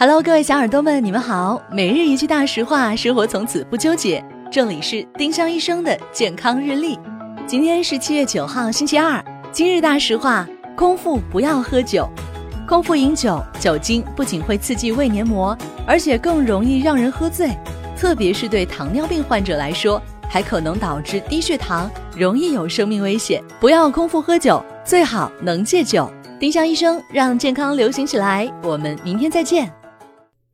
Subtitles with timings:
[0.00, 1.60] Hello，各位小耳朵们，你们好。
[1.72, 4.24] 每日一句大实话，生活从此不纠结。
[4.48, 6.96] 这里是丁香医生的健康日历。
[7.48, 9.20] 今天是七月九号，星期二。
[9.50, 12.08] 今日大实话：空腹不要喝酒。
[12.68, 17.50] 空腹饮酒，酒精不仅会刺激胃黏膜，而且更容易让人喝醉。
[17.96, 23.42] 特别是对糖尿病患者来说，还可能导致低血糖，容易有生命危险。
[23.58, 26.08] 不要空腹喝酒，最好能戒酒。
[26.38, 28.48] 丁香医生让健康流行起来。
[28.62, 29.68] 我们明天再见。